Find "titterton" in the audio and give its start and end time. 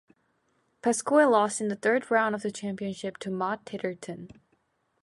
3.65-4.31